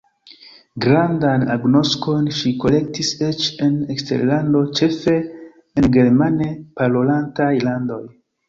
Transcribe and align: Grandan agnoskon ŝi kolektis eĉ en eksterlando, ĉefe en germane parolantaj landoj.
Grandan 0.85 1.43
agnoskon 1.55 2.23
ŝi 2.37 2.53
kolektis 2.63 3.11
eĉ 3.27 3.51
en 3.67 3.77
eksterlando, 3.97 4.65
ĉefe 4.81 5.17
en 5.83 5.93
germane 5.99 6.53
parolantaj 6.81 7.53
landoj. 7.71 8.05